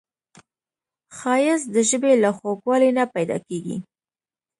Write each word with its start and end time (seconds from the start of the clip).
ښایست 1.17 1.67
د 1.75 1.77
ژبې 1.89 2.13
له 2.23 2.29
خوږوالي 2.37 2.89
نه 2.97 3.03
پیداکیږي 3.13 3.77